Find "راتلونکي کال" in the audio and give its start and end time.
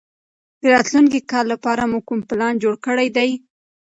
0.73-1.45